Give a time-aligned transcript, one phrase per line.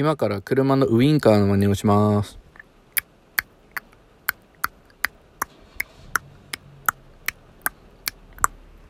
[0.00, 2.39] 今から車のウインカーの真似をします。